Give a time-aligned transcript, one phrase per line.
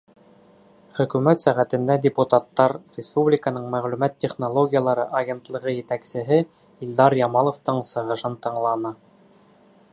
[0.99, 6.43] Хөкүмәт сәғәтендә депутаттар республиканың Мәғлүмәт технологиялары агентлығы етәксеһе
[6.87, 8.95] Илдар Ямаловтың сығышын тыңланы.